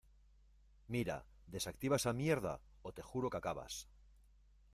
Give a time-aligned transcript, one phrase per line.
[0.95, 2.53] mira, desactiva esa mierda
[2.87, 3.73] o te juro que acabas